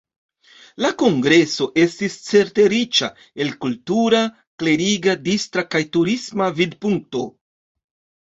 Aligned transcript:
La 0.83 0.89
kongreso 1.01 1.65
estis 1.81 2.15
certe 2.29 2.63
riĉa, 2.73 3.09
el 3.45 3.51
kultura, 3.65 4.23
kleriga, 4.63 5.15
distra 5.29 5.65
kaj 5.75 5.83
turisma 5.99 6.49
vidpunkto. 6.61 7.23